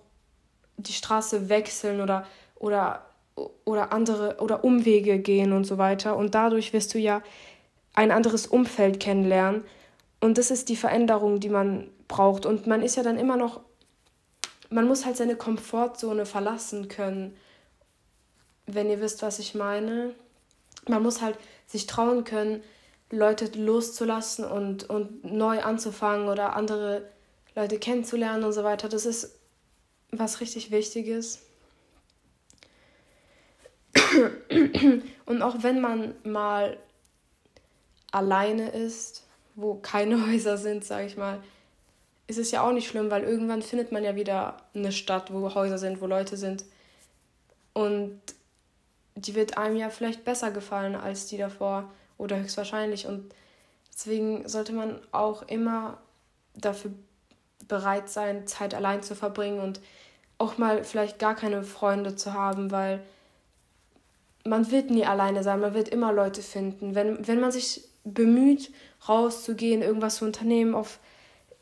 die 0.76 0.92
Straße 0.92 1.49
wechseln 1.49 2.00
oder, 2.00 2.26
oder 2.56 3.06
oder 3.64 3.93
andere 3.93 4.37
oder 4.40 4.64
Umwege 4.64 5.19
gehen 5.19 5.52
und 5.52 5.64
so 5.64 5.78
weiter. 5.78 6.16
Und 6.16 6.35
dadurch 6.35 6.73
wirst 6.73 6.95
du 6.95 6.99
ja 6.99 7.23
ein 7.95 8.11
anderes 8.11 8.47
Umfeld 8.47 9.00
kennenlernen. 9.00 9.64
Und 10.21 10.38
das 10.38 10.50
ist 10.50 10.69
die 10.69 10.76
Veränderung, 10.76 11.40
die 11.40 11.49
man 11.49 11.88
braucht. 12.09 12.47
Und 12.47 12.66
man 12.66 12.83
ist 12.83 12.97
ja 12.97 13.02
dann 13.02 13.19
immer 13.19 13.37
noch, 13.37 13.61
man 14.71 14.87
muss 14.87 15.05
halt 15.05 15.16
seine 15.16 15.37
Komfortzone 15.37 16.26
verlassen 16.26 16.88
können, 16.88 17.37
wenn 18.66 18.90
ihr 18.90 19.00
wisst, 19.00 19.23
was 19.23 19.38
ich 19.38 19.55
meine. 19.55 20.14
Man 20.88 21.02
muss 21.02 21.21
halt 21.21 21.38
sich 21.66 21.87
trauen 21.87 22.25
können, 22.25 22.62
Leute 23.11 23.47
loszulassen 23.59 24.45
und, 24.45 24.88
und 24.90 25.25
neu 25.25 25.62
anzufangen 25.62 26.28
oder 26.28 26.57
andere 26.57 27.09
Leute 27.55 27.78
kennenzulernen 27.78 28.45
und 28.45 28.52
so 28.52 28.64
weiter. 28.64 28.88
Das 28.88 29.07
ist 29.07 29.38
was 30.11 30.40
richtig 30.40 30.71
Wichtiges. 30.71 31.43
Und 35.26 35.42
auch 35.42 35.62
wenn 35.62 35.80
man 35.80 36.14
mal 36.25 36.76
alleine 38.12 38.70
ist, 38.70 39.25
wo 39.54 39.75
keine 39.75 40.26
Häuser 40.30 40.56
sind, 40.56 40.85
sage 40.85 41.06
ich 41.06 41.16
mal, 41.16 41.42
ist 42.26 42.38
es 42.38 42.50
ja 42.50 42.62
auch 42.62 42.73
nicht 42.73 42.88
schlimm, 42.88 43.11
weil 43.11 43.23
irgendwann 43.23 43.62
findet 43.62 43.92
man 43.92 44.02
ja 44.02 44.16
wieder 44.16 44.56
eine 44.75 44.90
Stadt, 44.90 45.32
wo 45.32 45.54
Häuser 45.54 45.78
sind, 45.78 46.00
wo 46.00 46.06
Leute 46.06 46.37
sind. 46.37 46.64
Und 47.73 48.20
die 49.14 49.35
wird 49.35 49.56
einem 49.58 49.76
ja 49.76 49.90
vielleicht 49.90 50.25
besser 50.25 50.50
gefallen 50.50 50.96
als 50.96 51.26
die 51.26 51.38
davor 51.38 51.90
oder 52.18 52.38
höchstwahrscheinlich. 52.38 53.06
Und 53.06 53.32
deswegen 53.92 54.49
sollte 54.49 54.73
man 54.73 55.00
auch 55.12 55.42
immer 55.42 55.99
dafür 56.54 56.90
bereit 57.68 58.08
sein, 58.08 58.46
Zeit 58.46 58.75
allein 58.75 59.02
zu 59.02 59.14
verbringen 59.14 59.61
und 59.61 59.80
auch 60.38 60.58
mal 60.58 60.85
vielleicht 60.85 61.18
gar 61.18 61.35
keine 61.35 61.62
Freunde 61.62 62.16
zu 62.16 62.35
haben, 62.35 62.70
weil 62.70 63.02
man 64.47 64.71
wird 64.71 64.91
nie 64.91 65.05
alleine 65.05 65.43
sein, 65.43 65.61
man 65.61 65.75
wird 65.75 65.88
immer 65.88 66.12
Leute 66.12 66.43
finden. 66.43 66.95
Wenn, 66.95 67.26
wenn 67.26 67.41
man 67.41 67.53
sich 67.53 67.85
bemüht, 68.05 68.71
rauszugehen, 69.09 69.83
irgendwas 69.83 70.17
zu 70.17 70.25
unternehmen, 70.25 70.75
auf, 70.75 70.99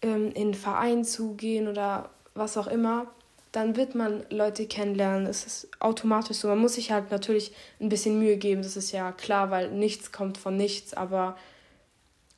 ähm, 0.03 0.31
in 0.33 0.43
einen 0.43 0.55
Verein 0.55 1.05
zu 1.05 1.35
gehen 1.35 1.69
oder 1.69 2.11
was 2.35 2.57
auch 2.57 2.67
immer, 2.67 3.07
dann 3.53 3.77
wird 3.77 3.95
man 3.95 4.25
Leute 4.31 4.67
kennenlernen. 4.67 5.27
Es 5.27 5.47
ist 5.47 5.69
automatisch 5.81 6.39
so. 6.39 6.49
Man 6.49 6.59
muss 6.59 6.75
sich 6.75 6.91
halt 6.91 7.11
natürlich 7.11 7.53
ein 7.81 7.89
bisschen 7.89 8.19
Mühe 8.19 8.37
geben, 8.37 8.63
das 8.63 8.77
ist 8.77 8.93
ja 8.93 9.13
klar, 9.13 9.51
weil 9.51 9.71
nichts 9.71 10.13
kommt 10.13 10.39
von 10.39 10.57
nichts, 10.57 10.95
aber 10.95 11.37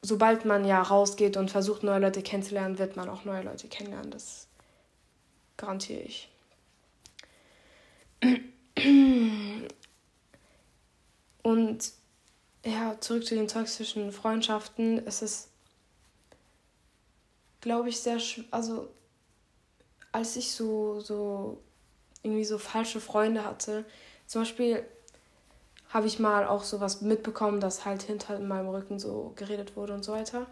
sobald 0.03 0.45
man 0.45 0.65
ja 0.65 0.83
rausgeht 0.83 1.37
und 1.37 1.51
versucht, 1.51 1.83
neue 1.83 2.01
Leute 2.01 2.23
kennenzulernen, 2.23 2.79
wird 2.79 2.97
man 2.97 3.09
auch 3.09 3.25
neue 3.25 3.43
Leute 3.43 3.67
kennenlernen. 3.69 4.11
Das 4.11 4.47
garantiere 5.57 6.03
ich. 6.03 6.29
Und 11.47 11.93
ja, 12.65 13.01
zurück 13.01 13.25
zu 13.25 13.37
den 13.37 13.47
toxischen 13.47 14.11
Freundschaften. 14.11 15.07
Es 15.07 15.23
ist, 15.23 15.49
glaube 17.61 17.89
ich, 17.89 18.01
sehr, 18.01 18.19
also 18.51 18.89
als 20.11 20.35
ich 20.35 20.51
so, 20.51 20.99
so 20.99 21.63
irgendwie 22.25 22.45
so 22.45 22.59
falsche 22.59 23.01
Freunde 23.01 23.45
hatte, 23.45 23.85
zum 24.27 24.41
Beispiel 24.41 24.83
habe 25.91 26.09
ich 26.09 26.19
mal 26.19 26.49
auch 26.49 26.65
sowas 26.65 27.01
mitbekommen, 27.01 27.61
dass 27.61 27.85
halt 27.85 28.03
hinter 28.03 28.41
meinem 28.41 28.71
Rücken 28.71 28.99
so 28.99 29.33
geredet 29.37 29.77
wurde 29.77 29.95
und 29.95 30.05
so 30.05 30.15
weiter. 30.15 30.49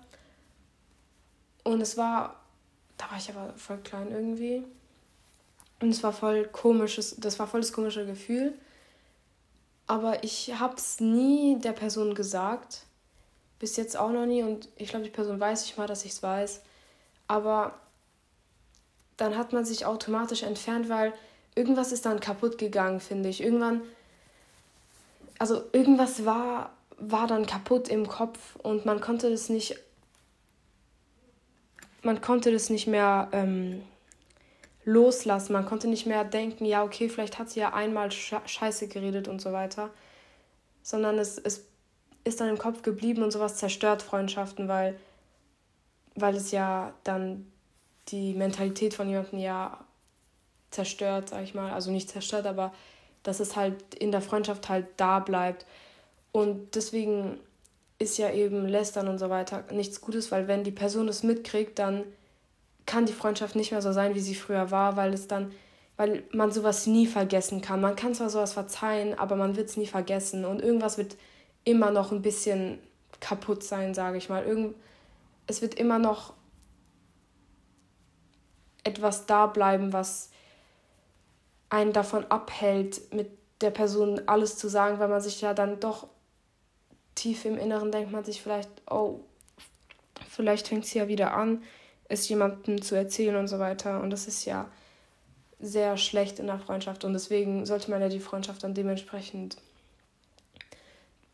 Und 1.64 1.80
es 1.80 1.96
war, 1.96 2.40
da 2.98 3.10
war 3.10 3.18
ich 3.18 3.28
aber 3.30 3.52
voll 3.54 3.78
klein 3.78 4.12
irgendwie. 4.12 4.62
Und 5.80 5.90
es 5.90 6.04
war 6.04 6.12
voll 6.12 6.46
komisches, 6.46 7.16
das 7.16 7.40
war 7.40 7.48
voll 7.48 7.62
das 7.62 7.72
komische 7.72 8.06
Gefühl. 8.06 8.54
Aber 9.86 10.24
ich 10.24 10.54
habe 10.58 10.76
es 10.76 11.00
nie 11.00 11.58
der 11.58 11.72
Person 11.72 12.14
gesagt. 12.14 12.82
Bis 13.58 13.76
jetzt 13.76 13.96
auch 13.96 14.10
noch 14.10 14.26
nie. 14.26 14.42
Und 14.42 14.68
ich 14.76 14.88
glaube, 14.88 15.04
die 15.04 15.10
Person 15.10 15.40
weiß 15.40 15.62
nicht 15.62 15.78
mal, 15.78 15.86
dass 15.86 16.04
ich 16.04 16.12
es 16.12 16.22
weiß. 16.22 16.62
Aber 17.28 17.74
dann 19.16 19.36
hat 19.36 19.52
man 19.52 19.64
sich 19.64 19.86
automatisch 19.86 20.42
entfernt, 20.42 20.88
weil 20.88 21.12
irgendwas 21.54 21.92
ist 21.92 22.06
dann 22.06 22.20
kaputt 22.20 22.58
gegangen, 22.58 23.00
finde 23.00 23.28
ich. 23.28 23.42
Irgendwann, 23.42 23.82
also 25.38 25.62
irgendwas 25.72 26.24
war, 26.24 26.72
war 26.98 27.26
dann 27.26 27.46
kaputt 27.46 27.88
im 27.88 28.08
Kopf 28.08 28.56
und 28.56 28.86
man 28.86 29.00
konnte 29.00 29.30
das 29.30 29.48
nicht, 29.48 29.78
man 32.02 32.20
konnte 32.20 32.50
das 32.50 32.70
nicht 32.70 32.86
mehr 32.86 33.28
ähm, 33.32 33.82
loslassen. 34.84 35.52
Man 35.52 35.66
konnte 35.66 35.88
nicht 35.88 36.06
mehr 36.06 36.24
denken, 36.24 36.64
ja, 36.64 36.84
okay, 36.84 37.08
vielleicht 37.08 37.38
hat 37.38 37.50
sie 37.50 37.60
ja 37.60 37.72
einmal 37.72 38.10
Scheiße 38.10 38.88
geredet 38.88 39.28
und 39.28 39.40
so 39.40 39.52
weiter. 39.52 39.90
Sondern 40.82 41.18
es, 41.18 41.38
es 41.38 41.64
ist 42.24 42.40
dann 42.40 42.48
im 42.48 42.58
Kopf 42.58 42.82
geblieben 42.82 43.22
und 43.22 43.30
sowas 43.30 43.56
zerstört 43.56 44.02
Freundschaften, 44.02 44.68
weil, 44.68 44.98
weil 46.14 46.36
es 46.36 46.50
ja 46.50 46.94
dann 47.04 47.50
die 48.08 48.34
Mentalität 48.34 48.94
von 48.94 49.08
jemandem 49.08 49.38
ja 49.38 49.84
zerstört, 50.70 51.30
sag 51.30 51.42
ich 51.42 51.54
mal. 51.54 51.72
Also 51.72 51.90
nicht 51.90 52.10
zerstört, 52.10 52.46
aber 52.46 52.72
dass 53.22 53.40
es 53.40 53.56
halt 53.56 53.94
in 53.94 54.12
der 54.12 54.20
Freundschaft 54.20 54.68
halt 54.68 54.86
da 54.96 55.18
bleibt. 55.18 55.66
Und 56.32 56.74
deswegen 56.74 57.38
ist 57.98 58.18
ja 58.18 58.30
eben 58.30 58.66
Lästern 58.66 59.08
und 59.08 59.18
so 59.18 59.30
weiter 59.30 59.64
nichts 59.72 60.00
Gutes, 60.00 60.30
weil 60.30 60.48
wenn 60.48 60.64
die 60.64 60.72
Person 60.72 61.08
es 61.08 61.22
mitkriegt, 61.22 61.78
dann 61.78 62.04
kann 62.86 63.06
die 63.06 63.12
Freundschaft 63.12 63.56
nicht 63.56 63.70
mehr 63.70 63.82
so 63.82 63.92
sein, 63.92 64.14
wie 64.14 64.20
sie 64.20 64.34
früher 64.34 64.70
war, 64.70 64.96
weil 64.96 65.14
es 65.14 65.28
dann, 65.28 65.52
weil 65.96 66.24
man 66.32 66.52
sowas 66.52 66.86
nie 66.86 67.06
vergessen 67.06 67.60
kann. 67.60 67.80
Man 67.80 67.96
kann 67.96 68.14
zwar 68.14 68.30
sowas 68.30 68.52
verzeihen, 68.52 69.18
aber 69.18 69.36
man 69.36 69.56
wird 69.56 69.70
es 69.70 69.76
nie 69.76 69.86
vergessen 69.86 70.44
und 70.44 70.60
irgendwas 70.60 70.98
wird 70.98 71.16
immer 71.64 71.90
noch 71.90 72.12
ein 72.12 72.22
bisschen 72.22 72.78
kaputt 73.20 73.62
sein, 73.62 73.94
sage 73.94 74.18
ich 74.18 74.28
mal. 74.28 74.44
Irgend, 74.44 74.74
es 75.46 75.62
wird 75.62 75.74
immer 75.74 75.98
noch 75.98 76.34
etwas 78.82 79.26
da 79.26 79.46
bleiben, 79.46 79.92
was 79.92 80.30
einen 81.70 81.92
davon 81.92 82.24
abhält, 82.30 83.12
mit 83.14 83.30
der 83.60 83.70
Person 83.70 84.20
alles 84.26 84.58
zu 84.58 84.68
sagen, 84.68 84.98
weil 84.98 85.08
man 85.08 85.22
sich 85.22 85.40
ja 85.40 85.54
dann 85.54 85.80
doch 85.80 86.06
tief 87.14 87.44
im 87.44 87.56
Inneren 87.56 87.90
denkt 87.90 88.12
man 88.12 88.24
sich 88.24 88.42
vielleicht, 88.42 88.68
oh, 88.90 89.20
vielleicht 90.28 90.68
fängt 90.68 90.84
es 90.84 90.92
ja 90.92 91.08
wieder 91.08 91.34
an 91.34 91.62
es 92.08 92.28
jemandem 92.28 92.82
zu 92.82 92.94
erzählen 92.94 93.36
und 93.36 93.48
so 93.48 93.58
weiter. 93.58 94.00
Und 94.00 94.10
das 94.10 94.26
ist 94.26 94.44
ja 94.44 94.68
sehr 95.60 95.96
schlecht 95.96 96.38
in 96.38 96.46
der 96.46 96.58
Freundschaft. 96.58 97.04
Und 97.04 97.12
deswegen 97.12 97.66
sollte 97.66 97.90
man 97.90 98.00
ja 98.00 98.08
die 98.08 98.20
Freundschaft 98.20 98.62
dann 98.62 98.74
dementsprechend 98.74 99.56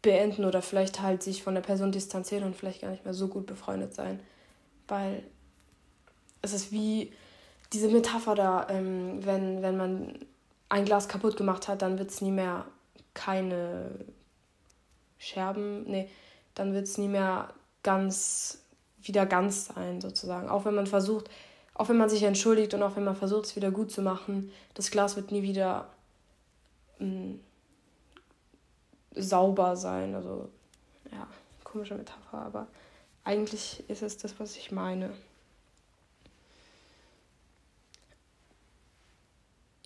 beenden 0.03 0.45
oder 0.45 0.62
vielleicht 0.62 1.03
halt 1.03 1.23
sich 1.23 1.43
von 1.43 1.55
der 1.55 1.62
Person 1.62 1.93
distanzieren 1.93 2.45
und 2.45 2.57
vielleicht 2.57 2.81
gar 2.81 2.91
nicht 2.91 3.05
mehr 3.05 3.15
so 3.15 3.29
gut 3.29 3.47
befreundet 3.47 3.95
sein. 3.95 4.21
Weil 4.89 5.23
es 6.43 6.53
ist 6.53 6.73
wie 6.73 7.12
diese 7.73 7.89
Metapher 7.89 8.35
da, 8.35 8.67
ähm, 8.71 9.25
wenn, 9.25 9.62
wenn 9.62 9.77
man 9.77 10.19
ein 10.69 10.85
Glas 10.85 11.09
kaputt 11.09 11.37
gemacht 11.37 11.69
hat, 11.69 11.83
dann 11.83 11.99
wird 11.99 12.11
es 12.11 12.21
nie 12.21 12.31
mehr 12.31 12.65
keine 13.12 13.91
Scherben, 15.19 15.85
nee, 15.85 16.09
dann 16.55 16.73
wird 16.73 16.87
es 16.87 16.97
nie 16.97 17.09
mehr 17.09 17.53
ganz 17.83 18.62
wieder 19.02 19.26
ganz 19.26 19.66
sein, 19.66 20.00
sozusagen. 20.00 20.49
Auch 20.49 20.64
wenn 20.64 20.75
man 20.75 20.87
versucht, 20.87 21.30
auch 21.75 21.88
wenn 21.88 21.97
man 21.97 22.11
sich 22.11 22.23
entschuldigt 22.23 22.75
und 22.75 22.83
auch 22.83 22.97
wenn 22.97 23.04
man 23.04 23.16
versucht, 23.16 23.47
es 23.47 23.57
wieder 23.57 23.71
gut 23.71 23.90
zu 23.90 24.02
machen, 24.02 24.52
das 24.75 24.90
Glas 24.90 25.16
wird 25.16 25.33
nie 25.33 25.42
wieder 25.42 25.88
mh, 26.99 27.07
mm, 27.07 27.40
sauber 29.14 29.76
sein. 29.76 30.14
Also, 30.14 30.49
ja, 31.11 31.26
komische 31.64 31.95
Metapher, 31.95 32.38
aber 32.38 32.66
eigentlich 33.25 33.85
ist 33.88 34.02
es 34.02 34.19
das, 34.19 34.38
was 34.38 34.57
ich 34.57 34.73
meine. 34.73 35.11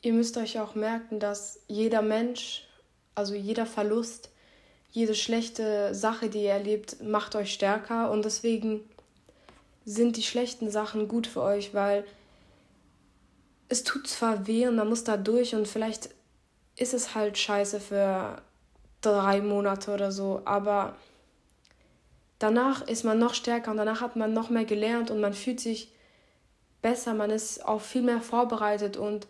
Ihr 0.02 0.12
müsst 0.12 0.37
euch 0.37 0.61
auch 0.61 0.75
merken, 0.75 1.18
dass 1.18 1.61
jeder 1.66 2.02
Mensch, 2.02 2.66
also 3.14 3.35
jeder 3.35 3.64
Verlust, 3.64 4.30
jede 4.90 5.14
schlechte 5.14 5.94
Sache, 5.94 6.28
die 6.28 6.42
ihr 6.42 6.52
erlebt, 6.52 7.02
macht 7.02 7.35
euch 7.37 7.52
stärker 7.52 8.11
und 8.11 8.25
deswegen 8.25 8.83
sind 9.85 10.17
die 10.17 10.23
schlechten 10.23 10.71
Sachen 10.71 11.09
gut 11.09 11.26
für 11.26 11.43
euch, 11.43 11.75
weil 11.75 12.05
es 13.69 13.85
tut 13.85 14.07
zwar 14.07 14.47
weh 14.47 14.67
und 14.67 14.76
man 14.76 14.88
muss 14.88 15.05
da 15.05 15.17
durch 15.17 15.55
und 15.55 15.69
vielleicht 15.69 16.11
ist 16.76 16.95
es 16.95 17.14
halt 17.14 17.38
scheiße 17.38 17.81
für 17.81 18.43
drei 19.00 19.41
Monate 19.41 19.93
oder 19.93 20.12
so, 20.12 20.43
aber 20.45 20.97
danach 22.38 22.87
ist 22.87 23.05
man 23.05 23.19
noch 23.19 23.35
stärker 23.35 23.71
und 23.71 23.76
danach 23.76 24.00
hat 24.00 24.17
man 24.17 24.33
noch 24.33 24.50
mehr 24.50 24.64
gelernt 24.64 25.11
und 25.11 25.21
man 25.21 25.35
fühlt 25.35 25.61
sich 25.61 25.93
besser, 26.83 27.14
man 27.14 27.31
ist 27.31 27.64
auch 27.64 27.81
viel 27.81 28.03
mehr 28.03 28.21
vorbereitet 28.21 28.97
und 28.97 29.26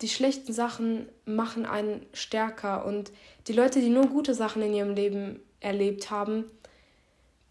die 0.00 0.08
schlechten 0.08 0.52
Sachen 0.52 1.08
machen 1.24 1.66
einen 1.66 2.04
stärker. 2.12 2.84
Und 2.84 3.12
die 3.46 3.52
Leute, 3.52 3.80
die 3.80 3.88
nur 3.88 4.06
gute 4.06 4.34
Sachen 4.34 4.62
in 4.62 4.74
ihrem 4.74 4.94
Leben 4.94 5.40
erlebt 5.60 6.10
haben, 6.10 6.44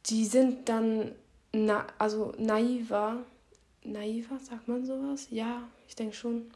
die 0.07 0.25
sind 0.25 0.69
dann 0.69 1.13
na, 1.53 1.85
also 1.99 2.33
naiver, 2.37 3.23
naiver, 3.83 4.39
sagt 4.39 4.67
man 4.67 4.85
sowas? 4.85 5.27
Ja, 5.29 5.63
ich 5.87 5.95
denke 5.95 6.15
schon. 6.15 6.51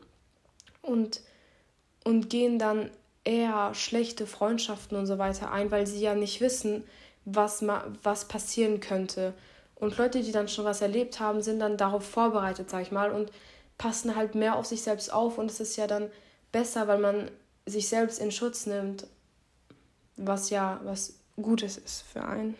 Und, 0.81 1.21
und 2.03 2.29
gehen 2.29 2.59
dann 2.59 2.89
eher 3.23 3.73
schlechte 3.73 4.25
Freundschaften 4.25 4.97
und 4.97 5.05
so 5.05 5.17
weiter 5.17 5.51
ein, 5.51 5.69
weil 5.69 5.85
sie 5.85 5.99
ja 5.99 6.15
nicht 6.15 6.41
wissen, 6.41 6.83
was, 7.25 7.63
was 8.03 8.27
passieren 8.27 8.79
könnte. 8.79 9.33
Und 9.75 9.97
Leute, 9.97 10.21
die 10.21 10.31
dann 10.31 10.47
schon 10.47 10.65
was 10.65 10.81
erlebt 10.81 11.19
haben, 11.19 11.41
sind 11.41 11.59
dann 11.59 11.77
darauf 11.77 12.03
vorbereitet, 12.05 12.69
sag 12.69 12.81
ich 12.81 12.91
mal, 12.91 13.11
und 13.11 13.31
passen 13.77 14.15
halt 14.15 14.33
mehr 14.33 14.55
auf 14.55 14.65
sich 14.65 14.81
selbst 14.81 15.13
auf. 15.13 15.37
Und 15.37 15.51
es 15.51 15.59
ist 15.59 15.75
ja 15.75 15.87
dann 15.87 16.09
besser, 16.51 16.87
weil 16.87 16.99
man 16.99 17.29
sich 17.65 17.87
selbst 17.89 18.19
in 18.19 18.31
Schutz 18.31 18.65
nimmt, 18.65 19.05
was 20.15 20.49
ja 20.49 20.79
was 20.83 21.19
Gutes 21.35 21.77
ist 21.77 22.01
für 22.01 22.23
einen. 22.23 22.55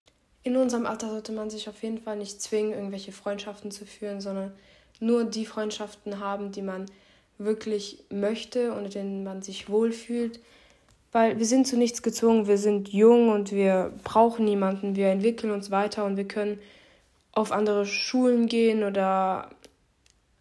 In 0.48 0.56
unserem 0.56 0.86
Alter 0.86 1.10
sollte 1.10 1.34
man 1.34 1.50
sich 1.50 1.68
auf 1.68 1.84
jeden 1.84 1.98
Fall 1.98 2.16
nicht 2.16 2.42
zwingen, 2.42 2.72
irgendwelche 2.72 3.12
Freundschaften 3.12 3.70
zu 3.70 3.86
führen, 3.86 4.22
sondern 4.22 4.54
nur 5.02 5.26
die 5.26 5.46
Freundschaften 5.46 6.22
haben, 6.22 6.54
die 6.54 6.62
man 6.62 6.86
wirklich 7.38 8.06
möchte 8.10 8.72
und 8.72 8.86
in 8.86 8.92
denen 8.92 9.24
man 9.26 9.42
sich 9.42 9.70
wohlfühlt. 9.70 10.40
Weil 11.12 11.38
wir 11.38 11.46
sind 11.46 11.68
zu 11.68 11.76
nichts 11.76 12.02
gezwungen, 12.02 12.48
wir 12.48 12.58
sind 12.58 12.88
jung 12.94 13.28
und 13.28 13.52
wir 13.52 13.92
brauchen 14.06 14.46
niemanden, 14.46 14.96
wir 14.96 15.10
entwickeln 15.10 15.52
uns 15.52 15.70
weiter 15.70 16.06
und 16.06 16.16
wir 16.16 16.30
können 16.30 16.60
auf 17.34 17.52
andere 17.52 17.86
Schulen 17.86 18.48
gehen 18.48 18.86
oder 18.86 19.50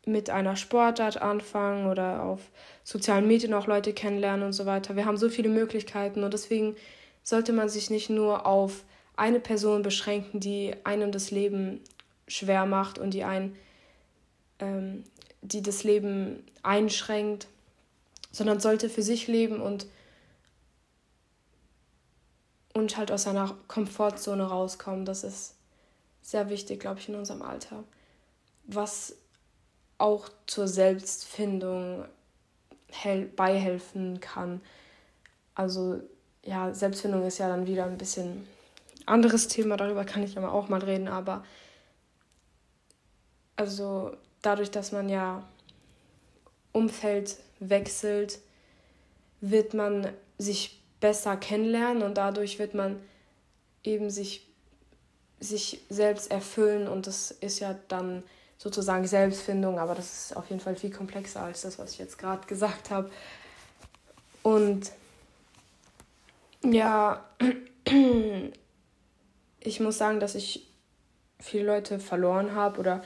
mit 0.05 0.31
einer 0.31 0.55
Sportart 0.55 1.21
anfangen 1.21 1.91
oder 1.91 2.23
auf 2.23 2.43
sozialen 2.85 3.27
Medien 3.27 3.55
auch 3.55 3.67
Leute 3.67 3.93
kennenlernen 3.93 4.47
und 4.47 4.53
so 4.53 4.67
weiter. 4.67 4.95
Wir 4.95 5.05
haben 5.05 5.17
so 5.17 5.29
viele 5.31 5.49
Möglichkeiten 5.49 6.23
und 6.23 6.33
deswegen 6.33 6.77
sollte 7.25 7.53
man 7.53 7.69
sich 7.69 7.91
nicht 7.91 8.09
nur 8.09 8.47
auf 8.47 8.85
eine 9.17 9.41
Person 9.41 9.83
beschränken, 9.83 10.41
die 10.41 10.75
einem 10.85 11.11
das 11.11 11.31
Leben 11.31 11.81
schwer 12.29 12.67
macht 12.67 12.99
und 12.99 13.13
die 13.13 13.25
einen 13.25 13.57
ähm, 14.59 15.05
die 15.43 15.63
das 15.63 15.85
Leben 15.85 16.45
einschränkt, 16.63 17.47
sondern 18.33 18.61
sollte 18.61 18.89
für 18.89 19.03
sich 19.03 19.29
leben 19.29 19.61
und, 19.61 19.87
und 22.75 22.97
halt 22.97 23.11
aus 23.13 23.23
seiner 23.25 23.57
Komfortzone 23.69 24.45
rauskommen. 24.45 25.05
Das 25.05 25.25
ist 25.25 25.55
sehr 26.23 26.49
wichtig, 26.51 26.81
glaube 26.81 27.01
ich, 27.01 27.09
in 27.09 27.15
unserem 27.15 27.43
Alter. 27.43 27.85
Was 28.65 29.17
auch 29.99 30.29
zur 30.47 30.69
Selbstfindung 30.69 32.05
beihelfen 33.37 34.21
kann. 34.21 34.61
Also 35.55 36.01
ja, 36.43 36.73
Selbstfindung 36.73 37.27
ist 37.27 37.39
ja 37.39 37.49
dann 37.49 37.67
wieder 37.67 37.85
ein 37.85 37.99
bisschen 37.99 38.47
anderes 39.07 39.49
Thema, 39.49 39.77
darüber 39.77 40.05
kann 40.05 40.23
ich 40.23 40.37
aber 40.37 40.53
auch 40.53 40.69
mal 40.69 40.83
reden, 40.83 41.09
aber 41.09 41.45
also 43.57 44.17
dadurch, 44.43 44.71
dass 44.71 44.93
man 44.93 45.09
ja 45.09 45.43
Umfeld 46.73 47.37
wechselt, 47.59 48.39
wird 49.41 49.75
man 49.75 50.13
sich 50.39 50.81
besser 51.01 51.37
kennenlernen 51.37 52.03
und 52.03 52.15
dadurch 52.15 52.59
wird 52.59 52.75
man 52.75 53.01
eben 53.83 54.11
sich, 54.11 54.47
sich 55.41 55.81
selbst 55.89 56.31
erfüllen 56.31 56.89
und 56.89 57.07
das 57.07 57.31
ist 57.31 57.61
ja 57.61 57.77
dann 57.89 58.23
sozusagen 58.59 59.07
Selbstfindung, 59.07 59.79
aber 59.79 59.95
das 59.95 60.31
ist 60.31 60.37
auf 60.37 60.49
jeden 60.49 60.61
Fall 60.61 60.77
viel 60.77 60.91
komplexer 60.91 61.43
als 61.43 61.63
das, 61.63 61.79
was 61.79 61.93
ich 61.93 61.99
jetzt 61.99 62.19
gerade 62.19 62.47
gesagt 62.47 62.91
habe. 62.91 63.11
Und 64.43 64.93
ja, 66.63 67.25
ich 69.67 69.81
muss 69.81 69.99
sagen, 69.99 70.21
dass 70.21 70.35
ich 70.35 70.69
viele 71.39 71.67
Leute 71.67 71.99
verloren 71.99 72.55
habe 72.55 72.81
oder 72.81 73.03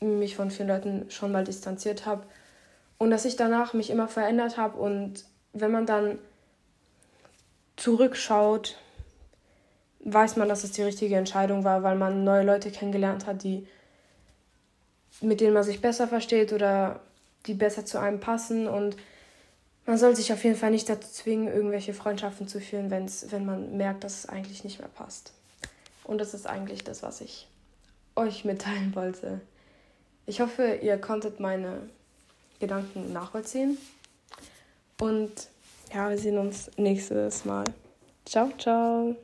mich 0.00 0.36
von 0.36 0.50
vielen 0.50 0.68
Leuten 0.68 1.10
schon 1.10 1.32
mal 1.32 1.44
distanziert 1.44 2.06
habe 2.06 2.24
und 2.98 3.10
dass 3.10 3.24
ich 3.24 3.36
danach 3.36 3.74
mich 3.74 3.90
immer 3.90 4.08
verändert 4.08 4.56
habe 4.56 4.78
und 4.78 5.24
wenn 5.52 5.70
man 5.70 5.86
dann 5.86 6.18
zurückschaut, 7.76 8.76
weiß 10.00 10.36
man, 10.36 10.48
dass 10.48 10.64
es 10.64 10.72
die 10.72 10.82
richtige 10.82 11.16
Entscheidung 11.16 11.64
war, 11.64 11.82
weil 11.82 11.96
man 11.96 12.24
neue 12.24 12.44
Leute 12.44 12.70
kennengelernt 12.70 13.26
hat, 13.26 13.42
die 13.42 13.66
mit 15.20 15.40
denen 15.40 15.54
man 15.54 15.62
sich 15.62 15.80
besser 15.80 16.08
versteht 16.08 16.52
oder 16.52 17.00
die 17.46 17.54
besser 17.54 17.84
zu 17.84 17.98
einem 17.98 18.20
passen 18.20 18.66
und 18.66 18.96
man 19.84 19.98
soll 19.98 20.14
sich 20.14 20.32
auf 20.32 20.42
jeden 20.44 20.56
Fall 20.56 20.70
nicht 20.70 20.88
dazu 20.88 21.08
zwingen, 21.10 21.48
irgendwelche 21.52 21.92
Freundschaften 21.92 22.46
zu 22.46 22.60
führen, 22.60 22.90
wenn's, 22.90 23.26
wenn 23.30 23.44
man 23.44 23.76
merkt, 23.76 24.04
dass 24.04 24.20
es 24.20 24.28
eigentlich 24.28 24.64
nicht 24.64 24.78
mehr 24.78 24.88
passt. 24.88 25.32
Und 26.04 26.18
das 26.18 26.34
ist 26.34 26.46
eigentlich 26.46 26.84
das, 26.84 27.02
was 27.02 27.20
ich 27.20 27.48
euch 28.16 28.44
mitteilen 28.44 28.94
wollte. 28.94 29.40
Ich 30.26 30.40
hoffe, 30.40 30.78
ihr 30.82 30.98
konntet 30.98 31.40
meine 31.40 31.78
Gedanken 32.60 33.12
nachvollziehen. 33.12 33.78
Und 35.00 35.48
ja, 35.92 36.08
wir 36.08 36.18
sehen 36.18 36.38
uns 36.38 36.70
nächstes 36.76 37.44
Mal. 37.44 37.64
Ciao, 38.24 38.50
ciao. 38.58 39.16